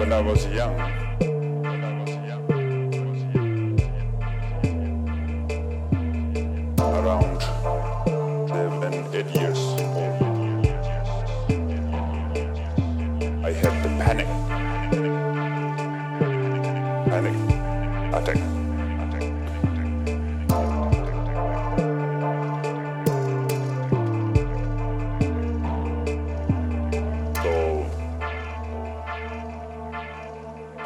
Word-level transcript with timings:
when 0.00 0.14
I 0.14 0.20
was 0.22 0.46
young. 0.46 0.80
Around 6.80 7.42
seven, 8.48 8.94
eight 9.14 9.30
years 9.36 9.89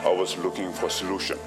I 0.05 0.11
was 0.11 0.37
looking 0.37 0.71
for 0.71 0.91
solution. 0.91 1.39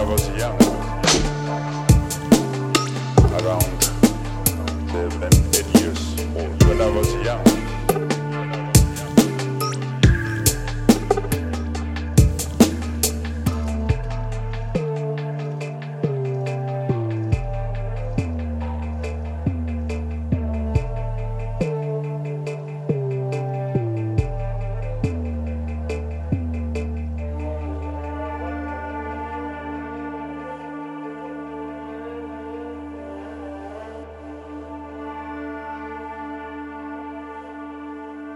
I 0.00 0.02
was 0.02 0.26
young, 0.28 0.56
around 3.36 3.82
seven, 4.88 5.32
eight 5.54 5.68
years 5.78 6.00
old. 6.34 6.64
When 6.64 6.80
I 6.80 6.88
was 6.88 7.12
young, 7.22 7.44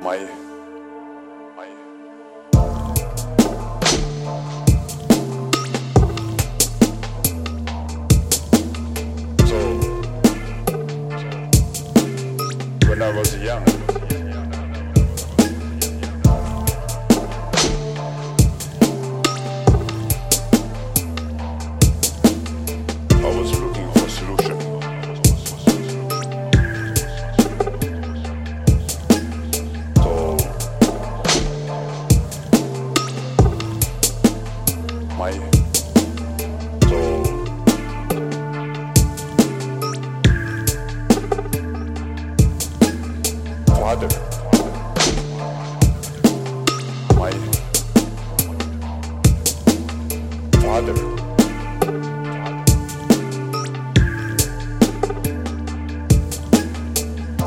my 0.03 0.19
when 12.87 13.03
I 13.03 13.11
was 13.11 13.37
young 13.39 13.84
father. 50.75 50.97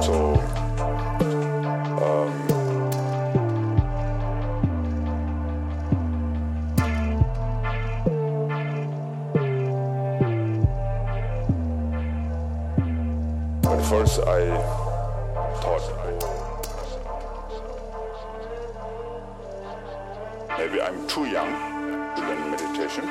So 0.01 0.15
um, 2.07 2.31
At 13.65 13.81
first, 13.89 14.19
I 14.19 14.41
thought 15.62 15.83
maybe 20.57 20.81
I'm 20.81 21.07
too 21.09 21.25
young 21.25 21.76
and 22.29 22.51
meditation. 22.51 23.07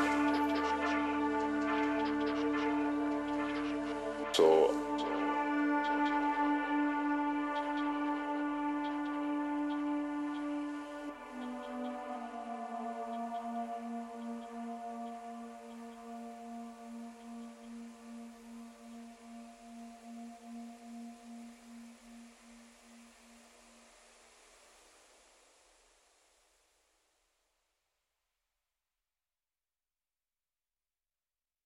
So 4.33 4.86